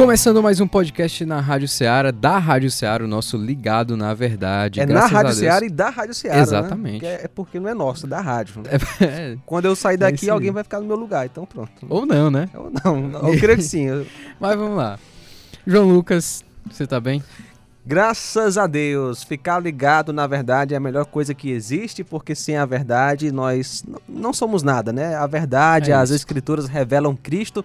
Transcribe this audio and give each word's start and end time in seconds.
Começando 0.00 0.42
mais 0.42 0.58
um 0.62 0.66
podcast 0.66 1.26
na 1.26 1.42
Rádio 1.42 1.68
Ceará, 1.68 2.10
da 2.10 2.38
Rádio 2.38 2.70
Ceará, 2.70 3.04
o 3.04 3.06
nosso 3.06 3.36
ligado 3.36 3.98
na 3.98 4.14
verdade. 4.14 4.80
É 4.80 4.86
na 4.86 5.04
Rádio 5.04 5.34
Ceará 5.34 5.66
e 5.66 5.68
da 5.68 5.90
Rádio 5.90 6.14
Ceará. 6.14 6.40
Exatamente. 6.40 7.02
Né? 7.02 7.18
É 7.24 7.28
porque 7.28 7.60
não 7.60 7.68
é 7.68 7.74
nosso, 7.74 8.06
é 8.06 8.08
da 8.08 8.18
rádio. 8.18 8.62
Né? 8.62 8.70
É, 9.06 9.36
Quando 9.44 9.66
eu 9.66 9.76
sair 9.76 9.98
daqui, 9.98 10.14
esse- 10.24 10.30
alguém 10.30 10.50
vai 10.52 10.62
ficar 10.62 10.80
no 10.80 10.86
meu 10.86 10.96
lugar, 10.96 11.26
então 11.26 11.44
pronto. 11.44 11.70
ou 11.86 12.06
não, 12.06 12.30
né? 12.30 12.48
Eu 12.54 12.72
não, 12.82 13.28
eu 13.28 13.38
creio 13.38 13.58
que 13.58 13.62
sim. 13.62 13.88
Mas 14.40 14.56
vamos 14.56 14.78
lá. 14.78 14.98
João 15.66 15.86
Lucas, 15.86 16.42
você 16.70 16.86
tá 16.86 16.98
bem? 16.98 17.22
Graças 17.84 18.56
a 18.56 18.66
Deus, 18.66 19.22
ficar 19.22 19.58
ligado 19.58 20.14
na 20.14 20.26
verdade 20.26 20.72
é 20.72 20.78
a 20.78 20.80
melhor 20.80 21.04
coisa 21.04 21.34
que 21.34 21.50
existe, 21.50 22.02
porque 22.02 22.34
sem 22.34 22.56
a 22.56 22.64
verdade 22.64 23.30
nós 23.30 23.84
não 24.08 24.32
somos 24.32 24.62
nada, 24.62 24.94
né? 24.94 25.14
A 25.14 25.26
verdade, 25.26 25.90
É 25.90 25.94
as 25.94 26.08
escrituras 26.08 26.66
revelam 26.68 27.14
Cristo 27.14 27.62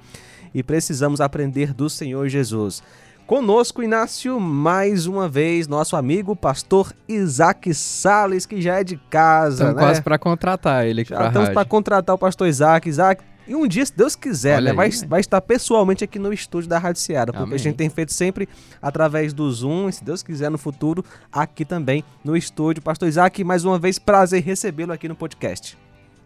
e 0.55 0.63
precisamos 0.63 1.19
aprender 1.19 1.73
do 1.73 1.89
Senhor 1.89 2.29
Jesus. 2.29 2.81
Conosco, 3.27 3.83
Inácio, 3.83 4.39
mais 4.39 5.05
uma 5.05 5.27
vez, 5.27 5.67
nosso 5.67 5.95
amigo 5.95 6.35
pastor 6.35 6.93
Isaac 7.09 7.73
Sales, 7.73 8.45
que 8.45 8.61
já 8.61 8.79
é 8.79 8.83
de 8.83 8.97
casa, 9.09 9.63
Estamos 9.63 9.75
né? 9.75 9.81
quase 9.81 10.01
pra 10.01 10.17
contratar 10.17 10.85
ele 10.85 11.01
aqui 11.01 11.09
Já 11.09 11.17
pra 11.17 11.27
estamos 11.27 11.49
para 11.49 11.65
contratar 11.65 12.15
o 12.15 12.19
pastor 12.19 12.47
Isaac. 12.47 12.87
Isaac, 12.87 13.23
e 13.47 13.53
um 13.53 13.67
dia, 13.67 13.85
se 13.85 13.95
Deus 13.95 14.15
quiser, 14.15 14.61
né, 14.61 14.71
vai, 14.71 14.87
aí, 14.87 14.95
né? 14.95 15.07
vai 15.07 15.19
estar 15.19 15.41
pessoalmente 15.41 16.03
aqui 16.03 16.17
no 16.17 16.31
estúdio 16.31 16.69
da 16.69 16.79
Rádio 16.79 17.01
Ceará, 17.01 17.33
porque 17.33 17.43
Amém. 17.43 17.55
a 17.55 17.59
gente 17.59 17.75
tem 17.75 17.89
feito 17.89 18.13
sempre 18.13 18.47
através 18.81 19.33
do 19.33 19.51
Zoom, 19.51 19.89
e 19.89 19.93
se 19.93 20.03
Deus 20.05 20.23
quiser 20.23 20.49
no 20.49 20.57
futuro, 20.57 21.03
aqui 21.31 21.65
também 21.65 22.03
no 22.23 22.37
estúdio. 22.37 22.81
Pastor 22.81 23.09
Isaac, 23.09 23.43
mais 23.43 23.65
uma 23.65 23.77
vez, 23.77 23.99
prazer 23.99 24.41
recebê-lo 24.41 24.93
aqui 24.93 25.09
no 25.09 25.15
podcast. 25.15 25.77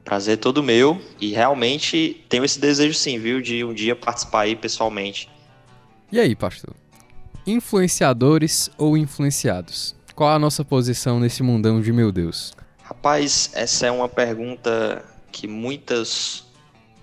Prazer 0.04 0.38
todo 0.38 0.64
meu 0.64 1.00
e 1.20 1.32
realmente 1.32 2.26
tenho 2.28 2.44
esse 2.44 2.60
desejo 2.60 2.94
sim, 2.94 3.20
viu, 3.20 3.42
de 3.42 3.64
um 3.64 3.74
dia 3.74 3.96
participar 3.96 4.42
aí 4.42 4.56
pessoalmente. 4.56 5.30
E 6.12 6.20
aí, 6.20 6.36
pastor? 6.36 6.74
Influenciadores 7.46 8.72
ou 8.78 8.98
influenciados? 8.98 9.96
Qual 10.16 10.30
a 10.30 10.40
nossa 10.40 10.66
posição 10.66 11.20
nesse 11.20 11.44
mundão 11.44 11.82
de 11.82 11.94
meu 11.94 12.12
Deus? 12.12 12.54
Rapaz, 12.82 13.52
essa 13.54 13.86
é 13.86 13.92
uma 13.92 14.10
pergunta 14.10 15.06
que 15.32 15.48
muitas 15.48 16.44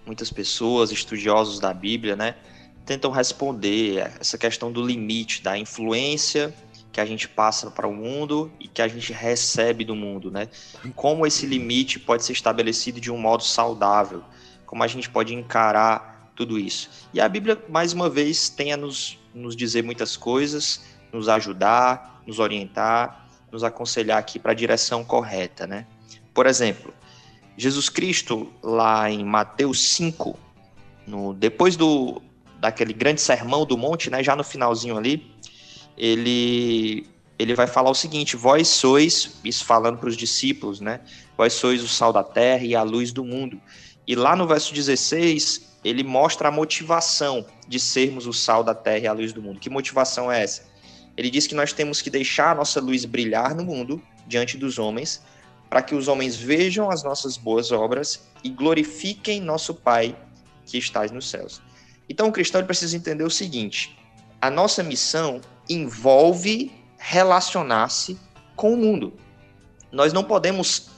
muitas 0.04 0.30
pessoas, 0.30 0.92
estudiosos 0.92 1.58
da 1.58 1.74
Bíblia, 1.74 2.14
né, 2.14 2.36
tentam 2.84 3.10
responder 3.10 4.12
essa 4.20 4.38
questão 4.38 4.70
do 4.70 4.80
limite 4.80 5.42
da 5.42 5.58
influência 5.58 6.54
que 6.96 7.00
a 7.02 7.04
gente 7.04 7.28
passa 7.28 7.70
para 7.70 7.86
o 7.86 7.92
mundo 7.92 8.50
e 8.58 8.66
que 8.66 8.80
a 8.80 8.88
gente 8.88 9.12
recebe 9.12 9.84
do 9.84 9.94
mundo, 9.94 10.30
né? 10.30 10.48
Como 10.94 11.26
esse 11.26 11.44
limite 11.44 12.00
pode 12.00 12.24
ser 12.24 12.32
estabelecido 12.32 12.98
de 12.98 13.12
um 13.12 13.18
modo 13.18 13.44
saudável? 13.44 14.24
Como 14.64 14.82
a 14.82 14.86
gente 14.86 15.10
pode 15.10 15.34
encarar 15.34 16.32
tudo 16.34 16.58
isso? 16.58 16.88
E 17.12 17.20
a 17.20 17.28
Bíblia, 17.28 17.62
mais 17.68 17.92
uma 17.92 18.08
vez, 18.08 18.48
tem 18.48 18.72
a 18.72 18.78
nos, 18.78 19.18
nos 19.34 19.54
dizer 19.54 19.84
muitas 19.84 20.16
coisas, 20.16 20.86
nos 21.12 21.28
ajudar, 21.28 22.22
nos 22.26 22.38
orientar, 22.38 23.28
nos 23.52 23.62
aconselhar 23.62 24.16
aqui 24.16 24.38
para 24.38 24.52
a 24.52 24.54
direção 24.54 25.04
correta, 25.04 25.66
né? 25.66 25.86
Por 26.32 26.46
exemplo, 26.46 26.94
Jesus 27.58 27.90
Cristo, 27.90 28.50
lá 28.62 29.10
em 29.10 29.22
Mateus 29.22 29.86
5, 29.90 30.38
no, 31.06 31.34
depois 31.34 31.76
do, 31.76 32.22
daquele 32.58 32.94
grande 32.94 33.20
sermão 33.20 33.66
do 33.66 33.76
monte, 33.76 34.08
né, 34.10 34.22
já 34.22 34.34
no 34.34 34.42
finalzinho 34.42 34.96
ali, 34.96 35.35
ele, 35.96 37.06
ele 37.38 37.54
vai 37.54 37.66
falar 37.66 37.90
o 37.90 37.94
seguinte: 37.94 38.36
Vós 38.36 38.68
sois, 38.68 39.38
isso 39.44 39.64
falando 39.64 39.98
para 39.98 40.08
os 40.08 40.16
discípulos, 40.16 40.80
né? 40.80 41.00
Vós 41.36 41.52
sois 41.54 41.82
o 41.82 41.88
sal 41.88 42.12
da 42.12 42.22
terra 42.22 42.64
e 42.64 42.74
a 42.74 42.82
luz 42.82 43.12
do 43.12 43.24
mundo. 43.24 43.60
E 44.06 44.14
lá 44.14 44.36
no 44.36 44.46
verso 44.46 44.72
16, 44.72 45.78
ele 45.84 46.02
mostra 46.02 46.48
a 46.48 46.50
motivação 46.50 47.46
de 47.68 47.78
sermos 47.80 48.26
o 48.26 48.32
sal 48.32 48.62
da 48.62 48.74
terra 48.74 48.98
e 48.98 49.06
a 49.06 49.12
luz 49.12 49.32
do 49.32 49.42
mundo. 49.42 49.58
Que 49.58 49.70
motivação 49.70 50.30
é 50.30 50.42
essa? 50.42 50.62
Ele 51.16 51.30
diz 51.30 51.46
que 51.46 51.54
nós 51.54 51.72
temos 51.72 52.02
que 52.02 52.10
deixar 52.10 52.52
a 52.52 52.54
nossa 52.54 52.80
luz 52.80 53.04
brilhar 53.04 53.54
no 53.54 53.64
mundo, 53.64 54.02
diante 54.26 54.56
dos 54.56 54.78
homens, 54.78 55.22
para 55.68 55.82
que 55.82 55.94
os 55.94 56.08
homens 56.08 56.36
vejam 56.36 56.90
as 56.90 57.02
nossas 57.02 57.36
boas 57.36 57.72
obras 57.72 58.28
e 58.44 58.48
glorifiquem 58.48 59.40
nosso 59.40 59.74
Pai 59.74 60.16
que 60.64 60.78
estás 60.78 61.10
nos 61.10 61.28
céus. 61.28 61.60
Então 62.08 62.28
o 62.28 62.32
cristão 62.32 62.64
precisa 62.64 62.96
entender 62.96 63.24
o 63.24 63.30
seguinte: 63.30 63.98
a 64.40 64.50
nossa 64.50 64.82
missão 64.82 65.40
envolve 65.68 66.72
relacionar-se 66.98 68.18
com 68.54 68.74
o 68.74 68.76
mundo. 68.76 69.12
Nós 69.92 70.12
não 70.12 70.24
podemos 70.24 70.90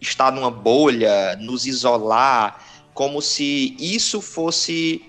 estar 0.00 0.30
numa 0.30 0.50
bolha, 0.50 1.36
nos 1.36 1.66
isolar, 1.66 2.64
como 2.94 3.20
se 3.20 3.76
isso 3.78 4.20
fosse 4.20 5.02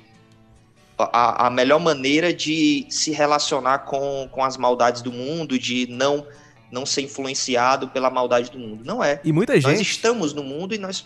a, 0.98 1.48
a 1.48 1.50
melhor 1.50 1.80
maneira 1.80 2.34
de 2.34 2.86
se 2.90 3.12
relacionar 3.12 3.80
com, 3.80 4.28
com 4.32 4.44
as 4.44 4.58
maldades 4.58 5.02
do 5.02 5.12
mundo, 5.12 5.58
de 5.58 5.88
não 5.90 6.26
não 6.72 6.86
ser 6.86 7.02
influenciado 7.02 7.88
pela 7.88 8.12
maldade 8.12 8.52
do 8.52 8.60
mundo. 8.60 8.84
Não 8.86 9.04
é. 9.04 9.20
E 9.24 9.32
muita 9.34 9.54
Nós 9.54 9.64
gente, 9.64 9.82
estamos 9.82 10.34
no 10.34 10.44
mundo 10.44 10.76
e 10.76 10.78
nós 10.78 11.04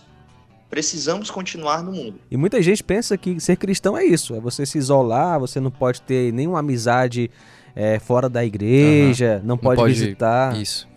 precisamos 0.70 1.32
continuar 1.32 1.84
no 1.84 1.92
mundo. 1.92 2.20
e 2.32 2.36
muita 2.36 2.62
gente 2.62 2.84
pensa 2.84 3.16
que 3.18 3.40
ser 3.40 3.56
cristão 3.56 3.96
é 3.96 4.04
isso, 4.04 4.36
é 4.36 4.40
você 4.40 4.66
se 4.66 4.78
isolar, 4.78 5.40
você 5.40 5.60
não 5.60 5.70
pode 5.70 6.02
ter 6.02 6.34
nenhuma 6.34 6.60
amizade 6.60 7.30
é, 7.76 8.00
fora 8.00 8.30
da 8.30 8.44
igreja, 8.46 9.42
não, 9.44 9.58
pode 9.58 9.80
pode- 9.82 9.94
visitar. 9.94 10.56
Isso. 10.58 10.88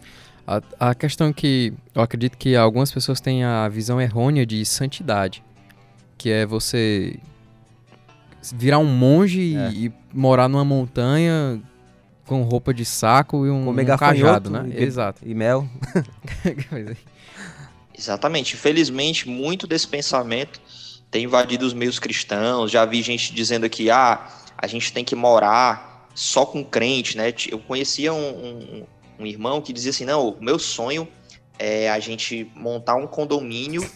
A, 0.47 0.63
a 0.91 0.95
questão 0.95 1.33
que 1.33 1.73
eu 1.95 2.01
acredito 2.03 2.37
que 2.39 2.55
algumas 2.55 2.93
pessoas 2.93 3.21
têm 3.21 3.43
a 3.43 3.69
visão 3.69 4.01
errônea 4.01 4.47
de 4.47 4.65
santidade, 4.65 5.43
que 6.17 6.31
é 6.31 6.47
você 6.47 7.19
virar 8.55 8.79
um 8.79 8.85
monge 8.85 9.41
e- 9.41 9.57
É. 9.57 9.71
e, 9.73 9.93
morar 10.13 10.49
numa 10.49 10.65
montanha 10.65 11.61
com 12.27 12.43
roupa 12.43 12.73
de 12.73 12.85
saco 12.85 13.45
e 13.47 13.51
um, 13.51 13.65
Comer 13.67 13.91
um 13.91 13.97
cajado, 13.97 14.51
né? 14.51 14.65
e 14.67 14.73
be- 14.73 14.83
Exato. 14.85 15.21
E 15.25 15.35
mel. 15.35 15.69
Exatamente. 17.97 18.55
Infelizmente, 18.55 19.29
muito 19.29 19.67
desse 19.67 19.87
pensamento 19.89 20.61
tem 21.11 21.25
invadido 21.25 21.65
os 21.67 21.73
meios 21.73 21.99
cristãos. 21.99 22.71
Já 22.71 22.85
vi 22.85 23.03
gente 23.03 23.33
dizendo 23.35 23.69
que 23.71 23.91
ah, 23.91 24.27
a 24.59 24.67
gente 24.67 24.93
tem 24.93 25.05
que 25.05 25.15
morar 25.17 25.96
só 26.17 26.47
com 26.47 26.65
crente, 26.65 27.17
né? 27.17 27.33
Eu 27.49 27.59
conhecia 27.61 28.13
um, 28.13 28.29
um- 28.29 28.87
um 29.21 29.27
irmão 29.27 29.61
que 29.61 29.73
dizia 29.73 29.91
assim: 29.91 30.05
não, 30.07 30.31
o 30.31 30.43
meu 30.43 30.59
sonho 30.59 31.07
é 31.59 31.91
a 31.91 32.01
gente 32.01 32.51
montar 32.57 32.97
um 32.97 33.07
condomínio 33.07 33.89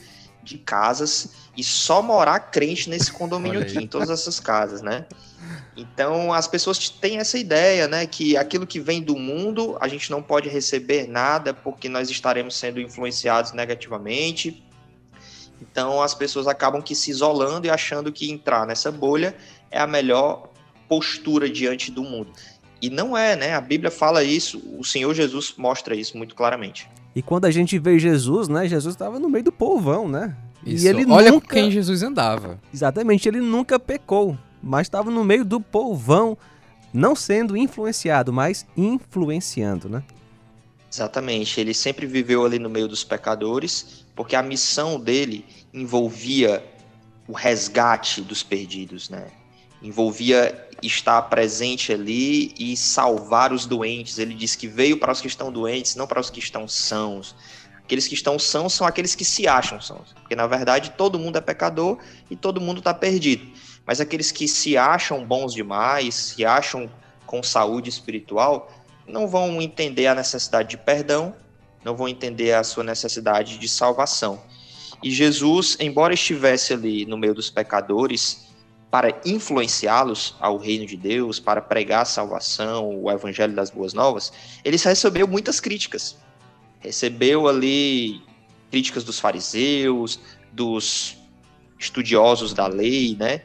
de 0.43 0.57
casas 0.59 1.33
e 1.57 1.65
só 1.65 2.01
morar 2.03 2.39
crente 2.41 2.89
nesse 2.89 3.11
condomínio 3.13 3.61
aqui, 3.61 3.79
em 3.79 3.87
todas 3.87 4.09
essas 4.11 4.39
casas, 4.39 4.81
né? 4.83 5.07
Então 5.77 6.33
as 6.33 6.47
pessoas 6.47 6.89
têm 6.91 7.19
essa 7.19 7.39
ideia, 7.39 7.89
né, 7.89 8.07
que 8.07 8.37
aquilo 8.37 8.67
que 8.67 8.79
vem 8.81 9.03
do 9.03 9.17
mundo 9.17 9.77
a 9.81 9.89
gente 9.89 10.11
não 10.11 10.23
pode 10.23 10.49
receber 10.49 11.07
nada 11.09 11.55
porque 11.55 11.89
nós 11.89 12.11
estaremos 12.11 12.57
sendo 12.57 12.81
influenciados 12.81 13.53
negativamente. 13.53 14.63
Então 15.61 16.03
as 16.03 16.15
pessoas 16.15 16.47
acabam 16.47 16.81
que 16.83 16.95
se 16.95 17.11
isolando 17.11 17.67
e 17.67 17.71
achando 17.71 18.11
que 18.13 18.31
entrar 18.31 18.67
nessa 18.67 18.91
bolha 18.91 19.35
é 19.71 19.79
a 19.79 19.87
melhor 19.87 20.50
postura 20.91 21.49
diante 21.49 21.89
do 21.93 22.03
mundo. 22.03 22.33
E 22.83 22.91
não 22.91 23.17
é, 23.17 23.37
né? 23.37 23.55
A 23.55 23.61
Bíblia 23.61 23.93
fala 23.93 24.25
isso, 24.25 24.61
o 24.77 24.85
Senhor 24.85 25.15
Jesus 25.15 25.55
mostra 25.57 25.95
isso 25.95 26.19
muito 26.19 26.35
claramente. 26.35 26.89
E 27.15 27.23
quando 27.23 27.45
a 27.45 27.51
gente 27.51 27.79
vê 27.79 27.97
Jesus, 27.97 28.49
né? 28.49 28.67
Jesus 28.67 28.95
estava 28.95 29.21
no 29.21 29.29
meio 29.29 29.45
do 29.45 29.53
povão, 29.53 30.09
né? 30.09 30.37
Isso. 30.67 30.85
E 30.85 30.89
ele 30.89 31.07
Olha 31.09 31.31
nunca... 31.31 31.47
com 31.47 31.55
quem 31.55 31.71
Jesus 31.71 32.03
andava. 32.03 32.59
Exatamente, 32.75 33.29
ele 33.29 33.41
nunca 33.41 33.79
pecou, 33.79 34.37
mas 34.61 34.87
estava 34.87 35.13
no 35.13 35.23
meio 35.23 35.45
do 35.45 35.61
povão, 35.61 36.37
não 36.93 37.15
sendo 37.15 37.57
influenciado, 37.57 38.33
mas 38.33 38.67
influenciando, 38.77 39.89
né? 39.89 40.03
Exatamente, 40.93 41.61
ele 41.61 41.73
sempre 41.73 42.05
viveu 42.05 42.45
ali 42.45 42.59
no 42.59 42.69
meio 42.69 42.89
dos 42.89 43.05
pecadores, 43.05 44.05
porque 44.17 44.35
a 44.35 44.43
missão 44.43 44.99
dele 44.99 45.45
envolvia 45.73 46.65
o 47.29 47.33
resgate 47.33 48.21
dos 48.21 48.43
perdidos, 48.43 49.09
né? 49.09 49.29
Envolvia 49.83 50.69
estar 50.83 51.21
presente 51.23 51.93
ali 51.93 52.55
e 52.59 52.77
salvar 52.77 53.53
os 53.53 53.67
doentes. 53.67 54.19
Ele 54.19 54.35
diz 54.35 54.55
que 54.55 54.67
veio 54.67 54.99
para 54.99 55.13
os 55.13 55.21
que 55.21 55.27
estão 55.27 55.53
doentes, 55.53 55.97
não 55.97 56.07
para 56.07 56.21
os 56.21 56.31
que 56.31 56.39
estão 56.39 56.67
sãos. 56.69 57.35
Aqueles 57.91 58.07
que 58.07 58.15
estão 58.15 58.39
sãos 58.39 58.73
são 58.73 58.87
aqueles 58.87 59.15
que 59.15 59.25
se 59.25 59.49
acham 59.49 59.81
sãos, 59.81 60.13
porque 60.13 60.37
na 60.37 60.47
verdade 60.47 60.93
todo 60.97 61.19
mundo 61.19 61.39
é 61.39 61.41
pecador 61.41 61.99
e 62.31 62.37
todo 62.37 62.61
mundo 62.61 62.79
está 62.79 62.95
perdido. 62.95 63.51
Mas 63.85 64.01
aqueles 64.01 64.31
que 64.31 64.47
se 64.47 64.77
acham 64.77 65.27
bons 65.27 65.53
demais, 65.53 66.15
se 66.15 66.45
acham 66.45 66.89
com 67.27 67.43
saúde 67.43 67.89
espiritual, 67.89 68.73
não 69.09 69.27
vão 69.27 69.61
entender 69.61 70.07
a 70.07 70.15
necessidade 70.15 70.69
de 70.69 70.77
perdão, 70.77 71.35
não 71.85 71.97
vão 71.97 72.09
entender 72.09 72.53
a 72.53 72.63
sua 72.63 72.85
necessidade 72.85 73.59
de 73.59 73.69
salvação. 73.69 74.41
E 75.03 75.11
Jesus, 75.11 75.77
embora 75.81 76.15
estivesse 76.15 76.73
ali 76.73 77.05
no 77.07 77.17
meio 77.17 77.35
dos 77.35 77.51
pecadores, 77.51 78.50
para 78.91 79.21
influenciá-los 79.25 80.35
ao 80.41 80.57
reino 80.57 80.85
de 80.85 80.97
Deus, 80.97 81.39
para 81.39 81.61
pregar 81.61 82.03
a 82.03 82.05
salvação, 82.05 83.03
o 83.03 83.11
evangelho 83.11 83.55
das 83.55 83.71
boas 83.71 83.95
novas, 83.95 84.33
ele 84.65 84.77
recebeu 84.77 85.29
muitas 85.29 85.61
críticas. 85.61 86.19
Recebeu 86.81 87.47
ali 87.47 88.21
críticas 88.71 89.05
dos 89.05 89.21
fariseus, 89.21 90.19
dos 90.53 91.17
estudiosos 91.79 92.53
da 92.53 92.67
lei, 92.67 93.17
né? 93.19 93.43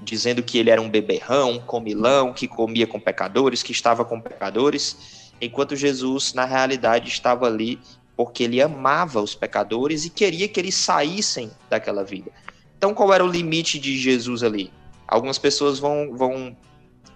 dizendo 0.00 0.42
que 0.42 0.58
ele 0.58 0.70
era 0.70 0.80
um 0.80 0.88
beberrão, 0.88 1.52
um 1.52 1.60
comilão, 1.60 2.32
que 2.32 2.46
comia 2.46 2.86
com 2.86 3.00
pecadores, 3.00 3.62
que 3.62 3.72
estava 3.72 4.04
com 4.04 4.20
pecadores, 4.20 5.32
enquanto 5.40 5.76
Jesus, 5.76 6.32
na 6.32 6.44
realidade, 6.44 7.08
estava 7.08 7.46
ali 7.46 7.78
porque 8.16 8.44
ele 8.44 8.60
amava 8.60 9.20
os 9.20 9.34
pecadores 9.34 10.04
e 10.04 10.10
queria 10.10 10.48
que 10.48 10.58
eles 10.58 10.74
saíssem 10.74 11.50
daquela 11.70 12.02
vida. 12.04 12.32
Então, 12.76 12.94
qual 12.94 13.12
era 13.12 13.24
o 13.24 13.28
limite 13.28 13.78
de 13.78 13.96
Jesus 13.96 14.42
ali? 14.42 14.72
Algumas 15.08 15.38
pessoas 15.38 15.78
vão, 15.78 16.14
vão 16.14 16.54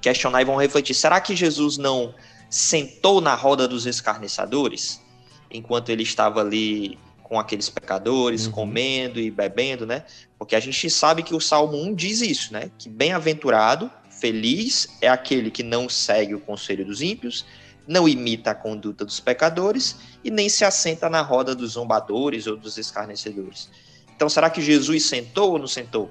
questionar 0.00 0.40
e 0.40 0.44
vão 0.46 0.56
refletir: 0.56 0.94
será 0.94 1.20
que 1.20 1.36
Jesus 1.36 1.76
não 1.76 2.14
sentou 2.48 3.20
na 3.20 3.34
roda 3.34 3.68
dos 3.68 3.86
escarnecedores 3.86 5.00
enquanto 5.50 5.90
ele 5.90 6.02
estava 6.02 6.40
ali 6.40 6.98
com 7.22 7.38
aqueles 7.38 7.70
pecadores, 7.70 8.46
uhum. 8.46 8.52
comendo 8.52 9.20
e 9.20 9.30
bebendo, 9.30 9.86
né? 9.86 10.04
Porque 10.38 10.56
a 10.56 10.60
gente 10.60 10.90
sabe 10.90 11.22
que 11.22 11.34
o 11.34 11.40
Salmo 11.40 11.78
1 11.82 11.94
diz 11.94 12.20
isso, 12.20 12.52
né? 12.52 12.70
Que 12.78 12.88
bem-aventurado, 12.88 13.90
feliz 14.10 14.88
é 15.00 15.08
aquele 15.08 15.50
que 15.50 15.62
não 15.62 15.88
segue 15.88 16.34
o 16.34 16.40
conselho 16.40 16.84
dos 16.84 17.00
ímpios, 17.00 17.46
não 17.86 18.08
imita 18.08 18.50
a 18.50 18.54
conduta 18.54 19.04
dos 19.04 19.18
pecadores 19.18 19.96
e 20.22 20.30
nem 20.30 20.48
se 20.48 20.64
assenta 20.64 21.08
na 21.08 21.22
roda 21.22 21.54
dos 21.54 21.72
zombadores 21.72 22.46
ou 22.46 22.56
dos 22.56 22.76
escarnecedores. 22.76 23.70
Então, 24.14 24.28
será 24.28 24.50
que 24.50 24.60
Jesus 24.60 25.06
sentou 25.06 25.52
ou 25.52 25.58
não 25.58 25.66
sentou? 25.66 26.10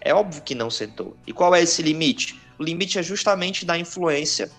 É 0.00 0.14
óbvio 0.14 0.42
que 0.42 0.54
não 0.54 0.70
sentou. 0.70 1.16
E 1.26 1.32
qual 1.32 1.54
é 1.54 1.62
esse 1.62 1.82
limite? 1.82 2.40
O 2.58 2.62
limite 2.62 2.98
é 2.98 3.02
justamente 3.02 3.64
da 3.64 3.78
influência. 3.78 4.50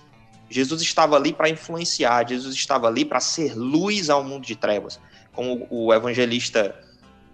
Jesus 0.50 0.82
estava 0.82 1.16
ali 1.16 1.32
para 1.32 1.50
influenciar, 1.50 2.28
Jesus 2.28 2.54
estava 2.56 2.88
ali 2.88 3.06
para 3.06 3.20
ser 3.20 3.56
luz 3.56 4.10
ao 4.10 4.24
mundo 4.24 4.46
de 4.46 4.56
trevas. 4.56 5.00
Como 5.32 5.66
o 5.70 5.94
evangelista 5.94 6.76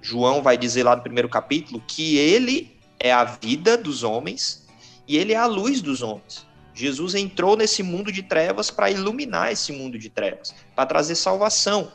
João 0.01 0.41
vai 0.41 0.57
dizer 0.57 0.83
lá 0.83 0.95
no 0.95 1.01
primeiro 1.01 1.27
capítulo, 1.27 1.83
que 1.87 2.17
ele 2.17 2.77
é 2.99 3.11
a 3.11 3.23
vida 3.23 3.77
dos 3.77 4.03
homens 4.03 4.65
e 5.07 5.17
ele 5.17 5.33
é 5.33 5.37
a 5.37 5.45
luz 5.45 5.81
dos 5.81 6.01
homens. 6.01 6.45
Jesus 6.73 7.15
entrou 7.15 7.57
nesse 7.57 7.81
mundo 7.81 8.11
de 8.11 8.21
trevas 8.21 8.69
para 8.69 8.91
iluminar 8.91 9.51
esse 9.51 9.71
mundo 9.71 9.97
de 9.97 10.09
trevas, 10.09 10.53
para 10.75 10.85
trazer 10.85 11.15
salvação. 11.15 11.91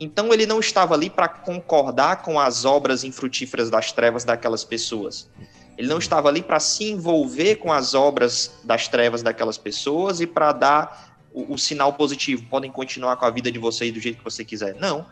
Então 0.00 0.32
ele 0.32 0.46
não 0.46 0.58
estava 0.58 0.94
ali 0.94 1.10
para 1.10 1.28
concordar 1.28 2.22
com 2.22 2.40
as 2.40 2.64
obras 2.64 3.04
infrutíferas 3.04 3.68
das 3.68 3.92
trevas 3.92 4.24
daquelas 4.24 4.64
pessoas. 4.64 5.28
Ele 5.76 5.88
não 5.88 5.98
estava 5.98 6.28
ali 6.28 6.42
para 6.42 6.58
se 6.58 6.90
envolver 6.90 7.56
com 7.56 7.70
as 7.70 7.92
obras 7.92 8.58
das 8.64 8.88
trevas 8.88 9.22
daquelas 9.22 9.58
pessoas 9.58 10.20
e 10.20 10.26
para 10.26 10.52
dar 10.52 11.16
o, 11.32 11.54
o, 11.54 11.58
sinal 11.58 11.92
positivo. 11.92 12.44
Podem 12.48 12.70
continuar 12.70 13.16
com 13.16 13.26
a 13.26 13.30
vida 13.30 13.52
de 13.52 13.58
vocês 13.58 13.92
do 13.92 14.00
jeito 14.00 14.18
que 14.18 14.24
você 14.24 14.44
quiser. 14.44 14.74
Não. 14.76 15.06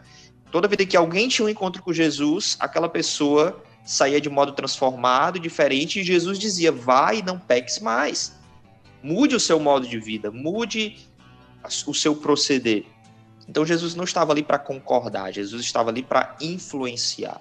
Toda 0.51 0.67
vida 0.67 0.87
que 0.87 0.97
alguém 0.97 1.29
tinha 1.29 1.45
um 1.45 1.49
encontro 1.49 1.83
com 1.83 1.93
Jesus, 1.93 2.57
aquela 2.59 2.89
pessoa 2.89 3.63
saía 3.85 4.21
de 4.21 4.29
modo 4.29 4.53
transformado, 4.53 5.39
diferente, 5.39 6.01
e 6.01 6.05
Jesus 6.05 6.39
dizia: 6.39 6.73
vai 6.73 7.23
não 7.23 7.39
peques 7.39 7.79
mais. 7.79 8.35
Mude 9.03 9.37
o 9.37 9.41
seu 9.41 9.61
modo 9.61 9.87
de 9.87 9.99
vida, 9.99 10.31
mude 10.31 10.97
o 11.87 11.95
seu 11.95 12.17
proceder. 12.17 12.85
Então 13.49 13.65
Jesus 13.65 13.95
não 13.95 14.05
estava 14.05 14.33
ali 14.33 14.43
para 14.43 14.59
concordar, 14.59 15.33
Jesus 15.33 15.63
estava 15.63 15.91
ali 15.91 16.03
para 16.03 16.37
influenciar. 16.41 17.41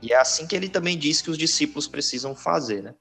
E 0.00 0.12
é 0.12 0.16
assim 0.16 0.46
que 0.46 0.54
ele 0.54 0.68
também 0.68 0.96
diz 0.96 1.20
que 1.20 1.30
os 1.30 1.36
discípulos 1.36 1.88
precisam 1.88 2.34
fazer, 2.34 2.82
né? 2.82 2.94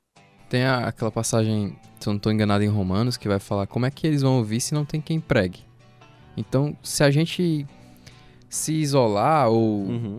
Tem 0.49 0.63
a, 0.63 0.87
aquela 0.87 1.11
passagem, 1.11 1.77
se 1.99 2.07
eu 2.07 2.13
não 2.13 2.17
estou 2.17 2.31
enganado, 2.31 2.63
em 2.63 2.67
Romanos, 2.67 3.17
que 3.17 3.27
vai 3.27 3.39
falar 3.39 3.67
como 3.67 3.85
é 3.85 3.91
que 3.91 4.07
eles 4.07 4.21
vão 4.21 4.37
ouvir 4.37 4.61
se 4.61 4.73
não 4.73 4.85
tem 4.85 5.01
quem 5.01 5.19
pregue. 5.19 5.59
Então, 6.35 6.75
se 6.81 7.03
a 7.03 7.11
gente 7.11 7.65
se 8.49 8.73
isolar 8.73 9.49
ou, 9.49 9.83
uhum. 9.83 10.17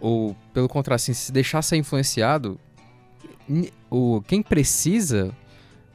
ou 0.00 0.36
pelo 0.52 0.68
contrário, 0.68 0.96
assim, 0.96 1.14
se 1.14 1.32
deixar 1.32 1.62
ser 1.62 1.76
influenciado, 1.76 2.60
o, 3.90 4.22
quem 4.22 4.42
precisa 4.42 5.34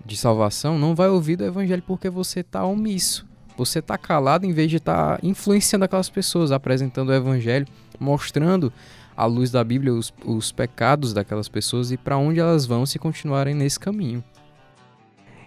de 0.05 0.17
salvação 0.17 0.77
não 0.77 0.93
vai 0.93 1.07
ouvir 1.07 1.35
do 1.35 1.45
evangelho 1.45 1.83
porque 1.85 2.09
você 2.09 2.41
está 2.41 2.65
omisso. 2.65 3.25
Você 3.57 3.79
está 3.79 3.97
calado 3.97 4.45
em 4.45 4.51
vez 4.51 4.69
de 4.69 4.77
estar 4.77 5.17
tá 5.17 5.19
influenciando 5.23 5.85
aquelas 5.85 6.09
pessoas, 6.09 6.51
apresentando 6.51 7.09
o 7.09 7.13
evangelho, 7.13 7.67
mostrando 7.99 8.71
à 9.15 9.25
luz 9.25 9.49
da 9.49 9.63
Bíblia 9.63 9.93
os, 9.93 10.13
os 10.25 10.51
pecados 10.51 11.13
daquelas 11.13 11.47
pessoas 11.47 11.91
e 11.91 11.97
para 11.97 12.17
onde 12.17 12.39
elas 12.39 12.65
vão 12.65 12.85
se 12.85 12.99
continuarem 12.99 13.55
nesse 13.55 13.79
caminho. 13.79 14.23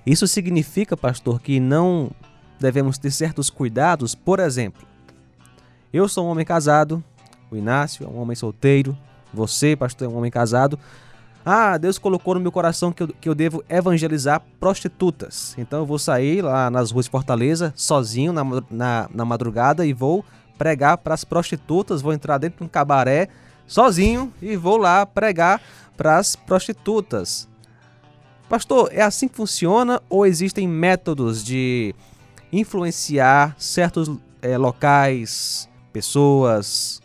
Isso 0.06 0.26
significa, 0.26 0.96
pastor, 0.96 1.40
que 1.40 1.60
não 1.60 2.10
devemos 2.58 2.96
ter 2.96 3.10
certos 3.10 3.50
cuidados? 3.50 4.14
Por 4.14 4.40
exemplo, 4.40 4.86
eu 5.92 6.08
sou 6.08 6.26
um 6.26 6.30
homem 6.30 6.46
casado, 6.46 7.04
o 7.50 7.56
Inácio 7.56 8.06
é 8.06 8.08
um 8.08 8.18
homem 8.18 8.34
solteiro, 8.34 8.96
você, 9.32 9.76
pastor, 9.76 10.06
é 10.06 10.10
um 10.10 10.16
homem 10.16 10.30
casado. 10.30 10.78
Ah, 11.50 11.78
Deus 11.78 11.98
colocou 11.98 12.34
no 12.34 12.40
meu 12.40 12.52
coração 12.52 12.92
que 12.92 13.02
eu, 13.02 13.08
que 13.08 13.26
eu 13.26 13.34
devo 13.34 13.64
evangelizar 13.70 14.42
prostitutas. 14.60 15.54
Então 15.56 15.78
eu 15.78 15.86
vou 15.86 15.98
sair 15.98 16.42
lá 16.42 16.68
nas 16.68 16.90
ruas 16.90 17.06
de 17.06 17.10
Fortaleza, 17.10 17.72
sozinho, 17.74 18.34
na, 18.34 18.44
na, 18.70 19.08
na 19.10 19.24
madrugada, 19.24 19.86
e 19.86 19.94
vou 19.94 20.22
pregar 20.58 20.98
para 20.98 21.14
as 21.14 21.24
prostitutas. 21.24 22.02
Vou 22.02 22.12
entrar 22.12 22.36
dentro 22.36 22.58
de 22.58 22.64
um 22.64 22.68
cabaré, 22.68 23.30
sozinho, 23.66 24.30
e 24.42 24.56
vou 24.56 24.76
lá 24.76 25.06
pregar 25.06 25.62
para 25.96 26.18
as 26.18 26.36
prostitutas. 26.36 27.48
Pastor, 28.46 28.90
é 28.92 29.00
assim 29.00 29.26
que 29.26 29.34
funciona 29.34 30.02
ou 30.10 30.26
existem 30.26 30.68
métodos 30.68 31.42
de 31.42 31.94
influenciar 32.52 33.56
certos 33.56 34.10
é, 34.42 34.58
locais, 34.58 35.66
pessoas? 35.94 37.00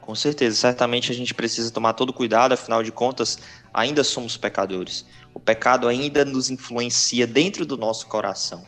Com 0.00 0.14
certeza, 0.14 0.54
certamente 0.54 1.10
a 1.10 1.14
gente 1.14 1.32
precisa 1.32 1.70
tomar 1.70 1.94
todo 1.94 2.12
cuidado, 2.12 2.52
afinal 2.52 2.82
de 2.82 2.92
contas, 2.92 3.38
ainda 3.74 4.04
somos 4.04 4.36
pecadores. 4.36 5.04
O 5.34 5.40
pecado 5.40 5.88
ainda 5.88 6.24
nos 6.24 6.48
influencia 6.48 7.26
dentro 7.26 7.66
do 7.66 7.76
nosso 7.76 8.06
coração. 8.06 8.64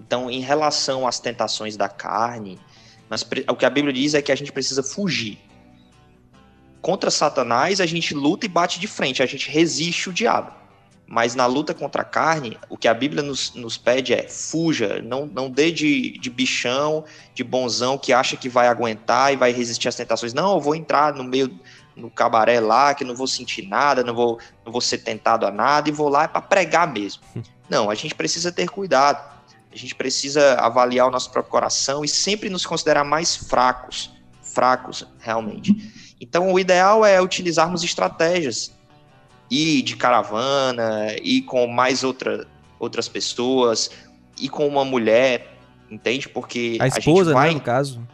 Então, 0.00 0.30
em 0.30 0.40
relação 0.40 1.06
às 1.06 1.18
tentações 1.18 1.76
da 1.76 1.88
carne, 1.88 2.60
nós, 3.10 3.26
o 3.48 3.56
que 3.56 3.66
a 3.66 3.70
Bíblia 3.70 3.92
diz 3.92 4.14
é 4.14 4.22
que 4.22 4.30
a 4.30 4.36
gente 4.36 4.52
precisa 4.52 4.82
fugir. 4.82 5.38
Contra 6.80 7.10
Satanás, 7.10 7.80
a 7.80 7.86
gente 7.86 8.14
luta 8.14 8.46
e 8.46 8.48
bate 8.48 8.78
de 8.78 8.86
frente, 8.86 9.22
a 9.22 9.26
gente 9.26 9.50
resiste 9.50 10.08
o 10.08 10.12
diabo. 10.12 10.52
Mas 11.06 11.34
na 11.34 11.46
luta 11.46 11.74
contra 11.74 12.02
a 12.02 12.04
carne, 12.04 12.58
o 12.68 12.78
que 12.78 12.88
a 12.88 12.94
Bíblia 12.94 13.22
nos, 13.22 13.54
nos 13.54 13.76
pede 13.76 14.14
é 14.14 14.26
fuja, 14.26 15.02
não, 15.02 15.26
não 15.26 15.50
dê 15.50 15.70
de, 15.70 16.18
de 16.18 16.30
bichão, 16.30 17.04
de 17.34 17.44
bonzão 17.44 17.98
que 17.98 18.12
acha 18.12 18.36
que 18.36 18.48
vai 18.48 18.68
aguentar 18.68 19.32
e 19.32 19.36
vai 19.36 19.52
resistir 19.52 19.88
às 19.88 19.96
tentações. 19.96 20.32
Não, 20.32 20.54
eu 20.54 20.60
vou 20.60 20.74
entrar 20.74 21.14
no 21.14 21.24
meio 21.24 21.58
no 21.96 22.10
cabaré 22.10 22.60
lá, 22.60 22.94
que 22.94 23.04
não 23.04 23.14
vou 23.14 23.26
sentir 23.26 23.66
nada, 23.66 24.02
não 24.02 24.14
vou, 24.14 24.38
não 24.64 24.72
vou 24.72 24.80
ser 24.80 24.98
tentado 24.98 25.46
a 25.46 25.50
nada 25.50 25.88
e 25.88 25.92
vou 25.92 26.08
lá 26.08 26.26
para 26.26 26.40
pregar 26.40 26.92
mesmo. 26.92 27.22
Não, 27.66 27.88
a 27.88 27.94
gente 27.94 28.14
precisa 28.14 28.52
ter 28.52 28.68
cuidado. 28.68 29.32
A 29.72 29.76
gente 29.76 29.94
precisa 29.94 30.54
avaliar 30.56 31.08
o 31.08 31.10
nosso 31.10 31.30
próprio 31.30 31.50
coração 31.50 32.04
e 32.04 32.08
sempre 32.08 32.50
nos 32.50 32.66
considerar 32.66 33.04
mais 33.04 33.34
fracos, 33.34 34.12
fracos 34.42 35.06
realmente. 35.18 35.74
Então, 36.20 36.52
o 36.52 36.60
ideal 36.60 37.06
é 37.06 37.20
utilizarmos 37.22 37.82
estratégias 37.82 38.70
e 39.50 39.80
de 39.80 39.96
caravana 39.96 41.16
e 41.22 41.40
com 41.40 41.66
mais 41.66 42.04
outra, 42.04 42.46
outras 42.78 43.08
pessoas 43.08 43.90
e 44.38 44.46
com 44.46 44.68
uma 44.68 44.84
mulher, 44.84 45.56
entende? 45.90 46.28
Porque 46.28 46.76
a 46.80 46.86
esposa, 46.86 47.30
a 47.30 47.34
né, 47.34 47.40
vai... 47.40 47.48
né, 47.48 47.54
no 47.54 47.60
caso. 47.62 48.06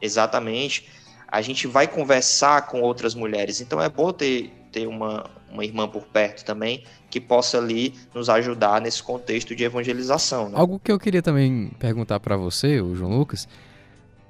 Exatamente 0.00 0.95
a 1.28 1.42
gente 1.42 1.66
vai 1.66 1.86
conversar 1.86 2.66
com 2.66 2.80
outras 2.80 3.14
mulheres. 3.14 3.60
Então 3.60 3.80
é 3.80 3.88
bom 3.88 4.12
ter, 4.12 4.52
ter 4.70 4.86
uma, 4.86 5.28
uma 5.50 5.64
irmã 5.64 5.88
por 5.88 6.02
perto 6.06 6.44
também 6.44 6.84
que 7.10 7.20
possa 7.20 7.58
ali 7.58 7.94
nos 8.14 8.28
ajudar 8.28 8.80
nesse 8.80 9.02
contexto 9.02 9.54
de 9.54 9.64
evangelização. 9.64 10.50
Né? 10.50 10.58
Algo 10.58 10.78
que 10.78 10.90
eu 10.90 10.98
queria 10.98 11.22
também 11.22 11.70
perguntar 11.78 12.20
para 12.20 12.36
você, 12.36 12.80
o 12.80 12.94
João 12.94 13.16
Lucas, 13.16 13.48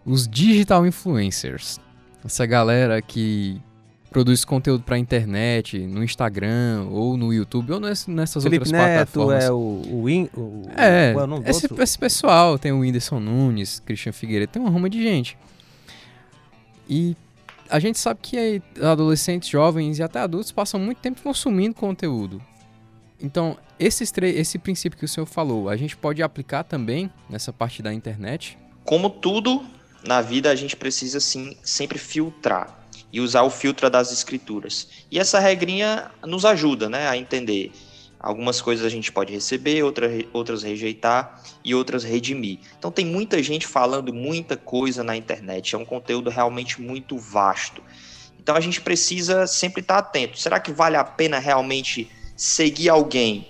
os 0.04 0.28
digital 0.28 0.86
influencers, 0.86 1.80
essa 2.24 2.46
galera 2.46 3.02
que 3.02 3.60
produz 4.10 4.44
conteúdo 4.44 4.82
para 4.82 4.96
internet, 4.96 5.78
no 5.78 6.02
Instagram 6.02 6.86
ou 6.90 7.16
no 7.16 7.34
YouTube 7.34 7.72
ou 7.72 7.80
nessas 7.80 8.42
Felipe 8.42 8.64
outras 8.64 8.72
Neto 8.72 9.12
plataformas. 9.12 9.44
é 9.44 9.50
o, 9.50 9.82
o, 9.90 10.08
in, 10.08 10.28
o 10.34 10.62
é, 10.76 11.14
o 11.14 11.48
esse, 11.48 11.68
esse, 11.78 11.98
pessoal 11.98 12.58
tem 12.58 12.72
o 12.72 12.78
Whindersson 12.78 13.20
Nunes, 13.20 13.80
Christian 13.80 14.12
Figueiredo, 14.12 14.52
tem 14.52 14.62
uma 14.62 14.70
ruma 14.70 14.88
de 14.88 15.02
gente. 15.02 15.36
E 16.88 17.16
a 17.68 17.78
gente 17.78 17.98
sabe 17.98 18.20
que 18.22 18.62
adolescentes, 18.80 19.48
jovens 19.48 19.98
e 19.98 20.02
até 20.02 20.20
adultos 20.20 20.52
passam 20.52 20.78
muito 20.78 20.98
tempo 20.98 21.20
consumindo 21.22 21.74
conteúdo. 21.74 22.40
Então, 23.20 23.56
esses 23.78 24.12
esse 24.18 24.58
princípio 24.58 24.98
que 24.98 25.04
o 25.04 25.08
senhor 25.08 25.26
falou, 25.26 25.68
a 25.68 25.76
gente 25.76 25.96
pode 25.96 26.22
aplicar 26.22 26.64
também 26.64 27.10
nessa 27.28 27.52
parte 27.52 27.82
da 27.82 27.92
internet? 27.92 28.58
Como 28.84 29.10
tudo 29.10 29.64
na 30.04 30.20
vida, 30.20 30.50
a 30.50 30.54
gente 30.54 30.76
precisa 30.76 31.18
sim 31.18 31.56
sempre 31.62 31.98
filtrar 31.98 32.86
e 33.12 33.20
usar 33.20 33.42
o 33.42 33.50
filtro 33.50 33.88
das 33.88 34.12
escrituras. 34.12 34.88
E 35.10 35.18
essa 35.18 35.38
regrinha 35.38 36.10
nos 36.24 36.44
ajuda, 36.44 36.88
né, 36.88 37.08
a 37.08 37.16
entender 37.16 37.72
Algumas 38.26 38.60
coisas 38.60 38.84
a 38.84 38.88
gente 38.88 39.12
pode 39.12 39.32
receber, 39.32 39.84
outra, 39.84 40.10
outras 40.32 40.64
rejeitar 40.64 41.40
e 41.64 41.72
outras 41.76 42.02
redimir. 42.02 42.58
Então 42.76 42.90
tem 42.90 43.06
muita 43.06 43.40
gente 43.40 43.68
falando 43.68 44.12
muita 44.12 44.56
coisa 44.56 45.04
na 45.04 45.16
internet, 45.16 45.76
é 45.76 45.78
um 45.78 45.84
conteúdo 45.84 46.28
realmente 46.28 46.82
muito 46.82 47.16
vasto. 47.16 47.80
Então 48.40 48.56
a 48.56 48.60
gente 48.60 48.80
precisa 48.80 49.46
sempre 49.46 49.80
estar 49.80 49.98
atento. 49.98 50.40
Será 50.40 50.58
que 50.58 50.72
vale 50.72 50.96
a 50.96 51.04
pena 51.04 51.38
realmente 51.38 52.10
seguir 52.36 52.88
alguém, 52.88 53.46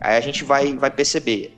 aí 0.00 0.16
a 0.16 0.20
gente 0.22 0.42
vai, 0.42 0.72
vai 0.72 0.90
perceber 0.90 1.54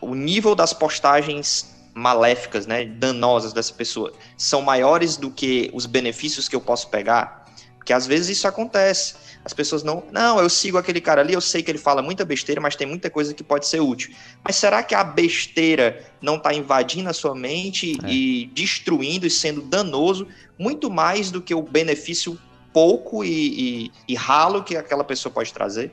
o 0.00 0.14
nível 0.14 0.54
das 0.54 0.72
postagens 0.72 1.74
maléficas, 1.92 2.64
né, 2.64 2.84
danosas 2.84 3.52
dessa 3.52 3.74
pessoa, 3.74 4.12
são 4.36 4.62
maiores 4.62 5.16
do 5.16 5.32
que 5.32 5.68
os 5.74 5.84
benefícios 5.84 6.48
que 6.48 6.54
eu 6.54 6.60
posso 6.60 6.88
pegar, 6.90 7.44
porque 7.76 7.92
às 7.92 8.06
vezes 8.06 8.38
isso 8.38 8.46
acontece. 8.46 9.23
As 9.44 9.52
pessoas 9.52 9.82
não, 9.82 10.02
não, 10.10 10.40
eu 10.40 10.48
sigo 10.48 10.78
aquele 10.78 11.02
cara 11.02 11.20
ali, 11.20 11.34
eu 11.34 11.40
sei 11.40 11.62
que 11.62 11.70
ele 11.70 11.78
fala 11.78 12.00
muita 12.00 12.24
besteira, 12.24 12.60
mas 12.60 12.76
tem 12.76 12.86
muita 12.86 13.10
coisa 13.10 13.34
que 13.34 13.42
pode 13.42 13.66
ser 13.66 13.80
útil. 13.80 14.14
Mas 14.42 14.56
será 14.56 14.82
que 14.82 14.94
a 14.94 15.04
besteira 15.04 16.02
não 16.20 16.36
está 16.36 16.54
invadindo 16.54 17.10
a 17.10 17.12
sua 17.12 17.34
mente 17.34 17.98
é. 18.02 18.10
e 18.10 18.46
destruindo 18.54 19.26
e 19.26 19.30
sendo 19.30 19.60
danoso 19.60 20.26
muito 20.58 20.90
mais 20.90 21.30
do 21.30 21.42
que 21.42 21.54
o 21.54 21.60
benefício 21.60 22.38
pouco 22.72 23.22
e, 23.22 23.28
e, 23.28 23.92
e 24.08 24.14
ralo 24.14 24.64
que 24.64 24.76
aquela 24.76 25.04
pessoa 25.04 25.32
pode 25.32 25.52
trazer? 25.52 25.92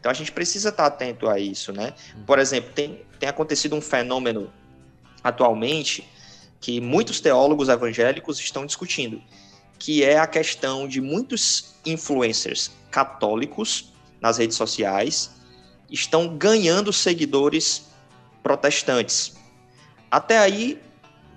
Então 0.00 0.10
a 0.10 0.14
gente 0.14 0.32
precisa 0.32 0.70
estar 0.70 0.90
tá 0.90 0.94
atento 0.94 1.28
a 1.28 1.38
isso, 1.38 1.72
né? 1.72 1.94
Uhum. 2.16 2.24
Por 2.24 2.40
exemplo, 2.40 2.72
tem, 2.74 3.00
tem 3.20 3.28
acontecido 3.28 3.76
um 3.76 3.80
fenômeno 3.80 4.52
atualmente 5.22 6.08
que 6.60 6.80
muitos 6.80 7.20
teólogos 7.20 7.68
evangélicos 7.68 8.40
estão 8.40 8.66
discutindo, 8.66 9.22
que 9.78 10.02
é 10.02 10.18
a 10.18 10.26
questão 10.26 10.88
de 10.88 11.00
muitos 11.00 11.74
influencers 11.84 12.70
católicos 12.90 13.92
nas 14.20 14.38
redes 14.38 14.56
sociais 14.56 15.30
estão 15.90 16.36
ganhando 16.36 16.92
seguidores 16.92 17.86
protestantes. 18.42 19.36
Até 20.10 20.38
aí, 20.38 20.80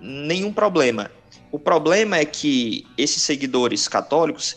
nenhum 0.00 0.52
problema. 0.52 1.10
O 1.50 1.58
problema 1.58 2.16
é 2.16 2.24
que 2.24 2.86
esses 2.96 3.22
seguidores 3.22 3.86
católicos, 3.86 4.56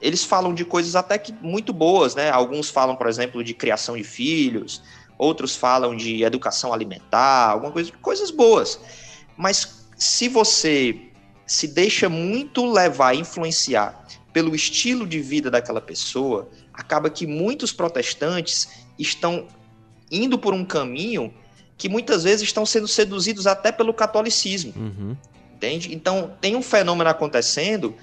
eles 0.00 0.24
falam 0.24 0.52
de 0.52 0.64
coisas 0.64 0.96
até 0.96 1.16
que 1.16 1.32
muito 1.40 1.72
boas, 1.72 2.14
né? 2.14 2.30
Alguns 2.30 2.68
falam, 2.68 2.96
por 2.96 3.06
exemplo, 3.06 3.42
de 3.42 3.54
criação 3.54 3.96
de 3.96 4.04
filhos, 4.04 4.82
outros 5.16 5.56
falam 5.56 5.96
de 5.96 6.22
educação 6.22 6.72
alimentar, 6.72 7.50
alguma 7.50 7.72
coisa, 7.72 7.92
coisas 8.02 8.30
boas. 8.30 8.78
Mas 9.36 9.86
se 9.96 10.28
você 10.28 11.10
se 11.46 11.68
deixa 11.68 12.08
muito 12.08 12.64
levar, 12.70 13.14
influenciar 13.14 14.06
pelo 14.32 14.54
estilo 14.54 15.06
de 15.06 15.20
vida 15.20 15.50
daquela 15.50 15.80
pessoa, 15.80 16.48
acaba 16.72 17.08
que 17.08 17.26
muitos 17.26 17.72
protestantes 17.72 18.68
estão 18.98 19.46
indo 20.10 20.38
por 20.38 20.52
um 20.52 20.64
caminho 20.64 21.32
que 21.76 21.88
muitas 21.88 22.24
vezes 22.24 22.42
estão 22.42 22.64
sendo 22.64 22.88
seduzidos 22.88 23.46
até 23.46 23.70
pelo 23.70 23.92
catolicismo. 23.92 24.72
Uhum. 24.76 25.16
Entende? 25.54 25.94
Então, 25.94 26.34
tem 26.40 26.56
um 26.56 26.62
fenômeno 26.62 27.08
acontecendo 27.10 27.94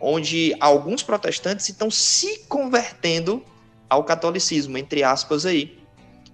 onde 0.00 0.54
alguns 0.60 1.02
protestantes 1.02 1.68
estão 1.68 1.90
se 1.90 2.40
convertendo 2.48 3.42
ao 3.88 4.04
catolicismo, 4.04 4.78
entre 4.78 5.02
aspas 5.02 5.46
aí. 5.46 5.78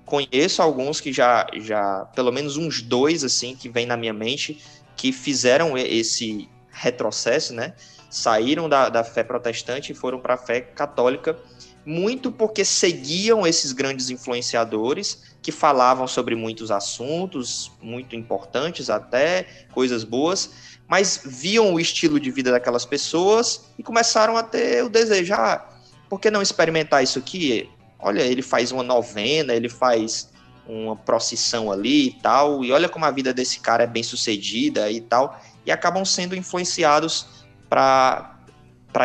Conheço 0.04 0.60
alguns 0.60 1.00
que 1.00 1.12
já, 1.12 1.46
já 1.54 2.06
pelo 2.14 2.30
menos 2.30 2.56
uns 2.56 2.82
dois, 2.82 3.24
assim, 3.24 3.54
que 3.54 3.68
vem 3.68 3.86
na 3.86 3.96
minha 3.96 4.12
mente, 4.12 4.60
que 5.04 5.12
fizeram 5.12 5.76
esse 5.76 6.48
retrocesso, 6.70 7.52
né? 7.52 7.74
saíram 8.08 8.70
da, 8.70 8.88
da 8.88 9.04
fé 9.04 9.22
protestante 9.22 9.92
e 9.92 9.94
foram 9.94 10.18
para 10.18 10.32
a 10.32 10.36
fé 10.38 10.62
católica, 10.62 11.38
muito 11.84 12.32
porque 12.32 12.64
seguiam 12.64 13.46
esses 13.46 13.72
grandes 13.72 14.08
influenciadores 14.08 15.36
que 15.42 15.52
falavam 15.52 16.08
sobre 16.08 16.34
muitos 16.34 16.70
assuntos, 16.70 17.70
muito 17.82 18.16
importantes 18.16 18.88
até, 18.88 19.66
coisas 19.74 20.04
boas, 20.04 20.52
mas 20.88 21.20
viam 21.22 21.74
o 21.74 21.78
estilo 21.78 22.18
de 22.18 22.30
vida 22.30 22.50
daquelas 22.50 22.86
pessoas 22.86 23.66
e 23.78 23.82
começaram 23.82 24.38
a 24.38 24.42
ter 24.42 24.82
o 24.84 24.88
desejo, 24.88 25.34
ah, 25.34 25.68
por 26.08 26.18
que 26.18 26.30
não 26.30 26.40
experimentar 26.40 27.04
isso 27.04 27.18
aqui? 27.18 27.68
Olha, 27.98 28.22
ele 28.22 28.40
faz 28.40 28.72
uma 28.72 28.82
novena, 28.82 29.52
ele 29.52 29.68
faz 29.68 30.32
uma 30.66 30.96
procissão 30.96 31.70
ali 31.70 32.08
e 32.08 32.12
tal, 32.12 32.64
e 32.64 32.72
olha 32.72 32.88
como 32.88 33.04
a 33.04 33.10
vida 33.10 33.32
desse 33.32 33.60
cara 33.60 33.84
é 33.84 33.86
bem 33.86 34.02
sucedida 34.02 34.90
e 34.90 35.00
tal, 35.00 35.40
e 35.64 35.70
acabam 35.70 36.04
sendo 36.04 36.34
influenciados 36.34 37.26
para 37.68 38.38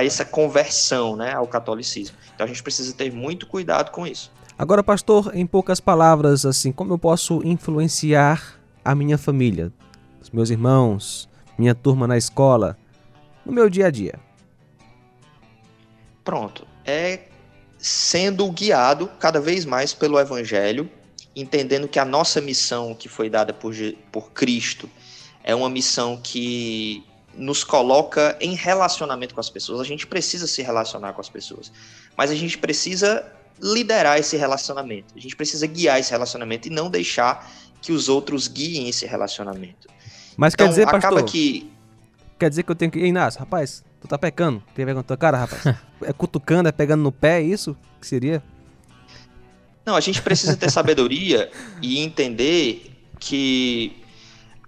essa 0.04 0.24
conversão 0.24 1.16
né, 1.16 1.34
ao 1.34 1.48
catolicismo. 1.48 2.18
Então 2.34 2.46
a 2.46 2.48
gente 2.48 2.64
precisa 2.64 2.94
ter 2.94 3.12
muito 3.12 3.48
cuidado 3.48 3.92
com 3.92 4.08
isso. 4.08 4.32
Agora, 4.58 4.84
pastor, 4.84 5.32
em 5.34 5.46
poucas 5.46 5.80
palavras, 5.80 6.46
assim, 6.46 6.72
como 6.72 6.94
eu 6.94 6.98
posso 6.98 7.42
influenciar 7.46 8.60
a 8.84 8.94
minha 8.94 9.18
família, 9.18 9.72
os 10.22 10.30
meus 10.30 10.50
irmãos, 10.50 11.30
minha 11.58 11.74
turma 11.74 12.08
na 12.08 12.18
escola, 12.18 12.78
no 13.46 13.52
meu 13.52 13.70
dia 13.70 13.88
a 13.88 13.92
dia? 13.92 14.20
Pronto. 16.24 16.68
É 16.86 17.22
sendo 17.78 18.50
guiado 18.52 19.10
cada 19.20 19.40
vez 19.40 19.64
mais 19.64 19.94
pelo 19.94 20.20
Evangelho, 20.20 20.90
entendendo 21.36 21.88
que 21.88 22.00
a 22.00 22.06
nossa 22.06 22.42
missão 22.42 22.94
que 22.94 23.08
foi 23.08 23.30
dada 23.30 23.54
por, 23.54 23.74
por 24.12 24.32
Cristo 24.32 24.90
é 25.44 25.54
uma 25.56 25.70
missão 25.70 26.20
que 26.22 27.04
nos 27.34 27.64
coloca 27.64 28.38
em 28.42 28.56
relacionamento 28.56 29.34
com 29.34 29.40
as 29.40 29.50
pessoas. 29.50 29.80
A 29.80 29.84
gente 29.84 30.06
precisa 30.06 30.48
se 30.48 30.62
relacionar 30.62 31.14
com 31.14 31.22
as 31.22 31.30
pessoas, 31.30 31.72
mas 32.18 32.32
a 32.32 32.36
gente 32.36 32.58
precisa 32.58 33.26
liderar 33.62 34.18
esse 34.18 34.38
relacionamento. 34.38 35.14
A 35.16 35.20
gente 35.20 35.36
precisa 35.36 35.66
guiar 35.68 36.00
esse 36.00 36.12
relacionamento 36.12 36.68
e 36.68 36.72
não 36.72 36.90
deixar 36.90 37.50
que 37.82 37.92
os 37.92 38.10
outros 38.10 38.48
guiem 38.48 38.90
esse 38.90 39.06
relacionamento. 39.06 39.88
Mas 40.36 40.54
então, 40.54 40.66
quer 40.66 40.70
dizer, 40.70 40.84
acaba 40.84 41.02
pastor, 41.02 41.24
que 41.26 41.72
quer 42.38 42.50
dizer 42.50 42.64
que 42.64 42.72
eu 42.72 42.76
tenho 42.76 42.92
que, 42.92 43.00
Inácio, 43.00 43.40
rapaz, 43.40 43.84
tu 44.02 44.08
tá 44.08 44.18
pecando? 44.18 44.64
Tem 44.74 44.86
vergonha 44.86 45.02
na 45.02 45.04
tua 45.04 45.18
cara, 45.18 45.38
rapaz? 45.38 45.76
é 46.04 46.14
cutucando, 46.14 46.70
é 46.70 46.72
pegando 46.72 47.04
no 47.04 47.12
pé, 47.12 47.40
é 47.40 47.44
isso 47.44 47.76
que 48.00 48.08
seria? 48.08 48.42
Não, 49.90 49.96
a 49.96 50.02
gente 50.02 50.22
precisa 50.22 50.56
ter 50.56 50.70
sabedoria 50.70 51.50
e 51.82 51.98
entender 51.98 52.92
que 53.20 53.92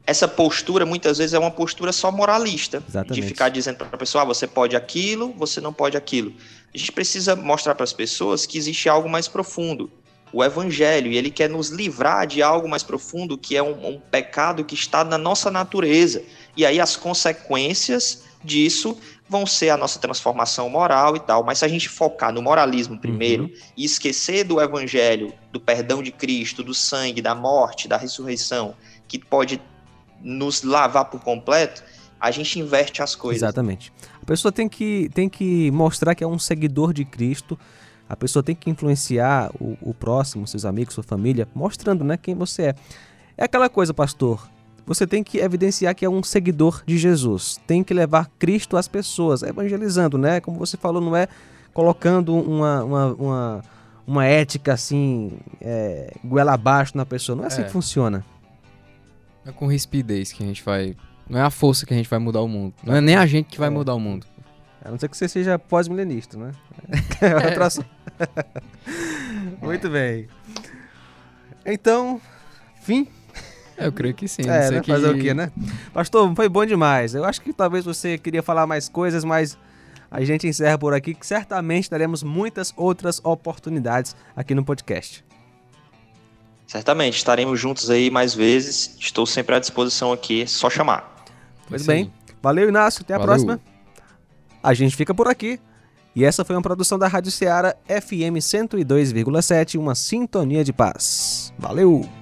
essa 0.04 0.28
postura 0.28 0.84
muitas 0.84 1.20
vezes 1.20 1.36
é 1.36 1.38
uma 1.38 1.52
postura 1.52 1.92
só 1.92 2.12
moralista, 2.12 2.84
Exatamente. 2.90 3.22
de 3.22 3.28
ficar 3.28 3.50
dizendo 3.50 3.78
para 3.78 3.86
a 3.86 3.98
pessoa, 3.98 4.24
ah, 4.24 4.26
você 4.26 4.48
pode 4.48 4.76
aquilo, 4.76 5.32
você 5.38 5.62
não 5.62 5.72
pode 5.72 5.96
aquilo. 5.96 6.34
A 6.74 6.76
gente 6.76 6.92
precisa 6.92 7.36
mostrar 7.36 7.76
para 7.76 7.84
as 7.84 7.94
pessoas 7.94 8.48
que 8.48 8.58
existe 8.58 8.90
algo 8.90 9.08
mais 9.08 9.28
profundo, 9.28 9.92
o 10.34 10.44
evangelho, 10.44 11.12
e 11.12 11.18
ele 11.18 11.30
quer 11.30 11.52
nos 11.52 11.70
livrar 11.70 12.26
de 12.26 12.42
algo 12.42 12.68
mais 12.68 12.82
profundo, 12.82 13.38
que 13.38 13.56
é 13.56 13.62
um, 13.62 13.90
um 13.90 14.00
pecado 14.00 14.66
que 14.66 14.74
está 14.74 15.04
na 15.04 15.20
nossa 15.20 15.52
natureza. 15.52 16.24
E 16.58 16.66
aí 16.66 16.80
as 16.80 16.96
consequências 16.96 18.24
disso 18.44 18.98
vão 19.30 19.46
ser 19.46 19.70
a 19.70 19.78
nossa 19.78 20.00
transformação 20.00 20.70
moral 20.70 21.16
e 21.16 21.20
tal. 21.20 21.44
Mas 21.44 21.60
se 21.60 21.66
a 21.66 21.68
gente 21.68 21.88
focar 21.88 22.34
no 22.34 22.42
moralismo 22.42 23.00
primeiro 23.00 23.44
uhum. 23.46 23.54
e 23.78 23.86
esquecer 23.86 24.44
do 24.44 24.60
evangelho, 24.60 25.34
do 25.52 25.60
perdão 25.60 26.04
de 26.04 26.12
Cristo, 26.12 26.64
do 26.64 26.74
sangue, 26.74 27.22
da 27.22 27.34
morte, 27.34 27.88
da 27.88 27.98
ressurreição, 27.98 28.76
que 29.08 29.18
pode 29.18 29.62
nos 30.22 30.64
lavar 30.64 31.06
por 31.06 31.22
completo, 31.22 31.84
a 32.20 32.30
gente 32.30 32.60
inverte 32.60 33.02
as 33.02 33.16
coisas. 33.16 33.42
Exatamente. 33.42 33.92
A 34.22 34.26
pessoa 34.26 34.52
tem 34.52 34.70
que, 34.70 35.10
tem 35.14 35.28
que 35.28 35.72
mostrar 35.72 36.14
que 36.14 36.24
é 36.24 36.28
um 36.28 36.38
seguidor 36.38 36.94
de 36.94 37.04
Cristo. 37.04 37.58
A 38.08 38.16
pessoa 38.16 38.44
tem 38.44 38.54
que 38.54 38.70
influenciar 38.70 39.50
o, 39.60 39.78
o 39.82 39.94
próximo, 39.94 40.46
seus 40.46 40.66
amigos, 40.66 40.94
sua 40.94 41.04
família, 41.04 41.48
mostrando 41.56 42.04
né, 42.04 42.18
quem 42.18 42.36
você 42.36 42.64
é. 42.64 42.76
É 43.38 43.46
aquela 43.46 43.70
coisa, 43.70 43.94
pastor. 43.94 44.48
Você 44.94 45.08
tem 45.08 45.24
que 45.24 45.38
evidenciar 45.38 45.96
que 45.96 46.04
é 46.04 46.10
um 46.10 46.22
seguidor 46.22 46.84
de 46.86 46.98
Jesus. 46.98 47.58
Tem 47.66 47.82
que 47.82 47.94
levar 47.94 48.30
Cristo 48.38 48.76
às 48.76 48.90
pessoas, 48.90 49.42
evangelizando, 49.42 50.18
né? 50.18 50.42
Como 50.42 50.60
você 50.60 50.76
falou, 50.76 51.02
não 51.02 51.16
é 51.16 51.30
colocando 51.74 52.36
uma, 52.36 52.84
uma, 52.84 53.06
uma, 53.14 53.62
uma 54.06 54.26
ética 54.26 54.74
assim, 54.74 55.32
é, 55.62 56.14
goela 56.22 56.52
abaixo 56.52 56.98
na 56.98 57.06
pessoa. 57.06 57.38
Não 57.38 57.46
é 57.46 57.48
assim 57.48 57.62
é. 57.62 57.64
que 57.64 57.72
funciona. 57.72 58.26
É 59.46 59.52
com 59.54 59.66
rispidez 59.66 60.34
que 60.34 60.44
a 60.44 60.46
gente 60.46 60.62
vai. 60.62 60.94
Não 61.30 61.40
é 61.40 61.42
a 61.42 61.50
força 61.50 61.86
que 61.86 61.94
a 61.94 61.98
gente 61.98 62.10
vai 62.10 62.20
mudar 62.20 62.42
o 62.42 62.48
mundo. 62.50 62.74
Não 62.84 62.94
é 62.94 63.00
nem 63.00 63.16
a 63.16 63.26
gente 63.26 63.46
que 63.46 63.58
vai 63.58 63.70
é. 63.70 63.72
mudar 63.72 63.96
o 63.96 64.00
mundo. 64.00 64.28
A 64.84 64.92
não 64.92 65.00
ser 65.00 65.08
que 65.08 65.16
você 65.16 65.30
seja 65.30 65.58
pós-milenista, 65.58 66.38
né? 66.38 66.52
É 67.22 67.34
outra 67.34 67.70
Muito 69.62 69.90
bem. 69.90 70.28
Então, 71.66 72.20
fim. 72.82 73.08
É, 73.82 73.88
eu 73.88 73.92
creio 73.92 74.14
que 74.14 74.28
sim. 74.28 74.44
É, 74.44 74.72
né? 74.72 74.82
Que... 74.82 74.92
Fazer 74.92 75.10
o 75.10 75.18
quê, 75.18 75.34
né? 75.34 75.52
Pastor, 75.94 76.34
foi 76.36 76.48
bom 76.48 76.66
demais. 76.66 77.16
Eu 77.16 77.26
acho 77.26 77.42
que 77.42 77.52
talvez 77.52 77.84
você 77.86 78.18
queria 78.18 78.44
falar 78.44 78.68
mais 78.68 78.88
coisas, 78.88 79.24
mas 79.24 79.58
a 80.10 80.24
gente 80.24 80.48
encerra 80.48 80.78
por 80.78 80.94
aqui, 80.94 81.14
que 81.14 81.26
certamente 81.26 81.90
teremos 81.90 82.22
muitas 82.22 82.74
outras 82.76 83.20
oportunidades 83.24 84.16
aqui 84.36 84.54
no 84.54 84.64
podcast. 84.64 85.24
Certamente, 86.68 87.18
estaremos 87.18 87.60
juntos 87.60 87.90
aí 87.90 88.10
mais 88.10 88.34
vezes. 88.34 88.96
Estou 89.00 89.26
sempre 89.26 89.56
à 89.56 89.60
disposição 89.60 90.14
aqui, 90.14 90.48
só 90.48 90.70
chamar. 90.70 91.26
Pois 91.68 91.86
bem. 91.86 92.12
Valeu, 92.42 92.70
Inácio. 92.70 93.02
Até 93.02 93.14
a 93.14 93.18
Valeu. 93.18 93.34
próxima. 93.34 93.60
A 94.64 94.74
gente 94.74 94.96
fica 94.96 95.14
por 95.14 95.28
aqui. 95.28 95.60
E 96.16 96.26
essa 96.26 96.44
foi 96.44 96.56
uma 96.56 96.62
produção 96.62 97.00
da 97.00 97.08
Rádio 97.08 97.32
Ceará 97.32 97.76
FM 97.88 98.40
102,7, 98.40 99.80
uma 99.80 99.96
sintonia 99.96 100.64
de 100.64 100.74
paz. 100.74 101.54
Valeu! 101.58 102.21